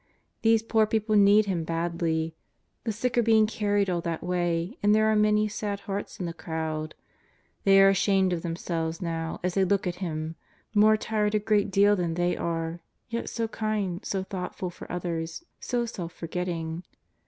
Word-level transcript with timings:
These 0.41 0.63
poor 0.63 0.87
people 0.87 1.15
need 1.15 1.45
Him 1.45 1.63
badly; 1.63 2.33
the 2.85 2.91
sick 2.91 3.19
are 3.19 3.21
being 3.21 3.45
carried 3.45 3.87
all 3.87 4.01
that 4.01 4.23
way, 4.23 4.75
and 4.81 4.95
there 4.95 5.05
are 5.11 5.15
many 5.15 5.47
sad 5.47 5.81
hearts 5.81 6.19
in 6.19 6.25
the 6.25 6.33
crowd. 6.33 6.95
They 7.65 7.79
are 7.79 7.89
ashamed 7.89 8.33
of 8.33 8.41
themselves 8.41 8.99
now 8.99 9.39
as 9.43 9.53
they 9.53 9.63
look 9.63 9.85
at 9.85 9.97
Him, 10.01 10.37
more 10.73 10.97
tired 10.97 11.35
a 11.35 11.39
great 11.39 11.69
deal 11.69 11.95
than 11.95 12.15
they 12.15 12.35
are, 12.35 12.81
yet 13.09 13.29
so 13.29 13.47
kind, 13.47 14.03
so 14.03 14.23
thoughtful 14.23 14.71
for 14.71 14.91
others, 14.91 15.43
so 15.59 15.85
self 15.85 16.13
forgetting. 16.13 16.81